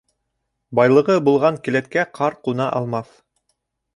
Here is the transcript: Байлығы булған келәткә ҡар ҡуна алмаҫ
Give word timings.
Байлығы 0.79 1.17
булған 1.27 1.59
келәткә 1.67 2.07
ҡар 2.19 2.39
ҡуна 2.47 2.69
алмаҫ 2.79 3.15